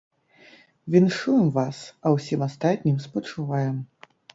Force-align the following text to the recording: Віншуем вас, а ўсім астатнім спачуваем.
Віншуем 0.95 1.47
вас, 1.59 1.77
а 2.05 2.17
ўсім 2.17 2.39
астатнім 2.49 2.97
спачуваем. 3.09 3.83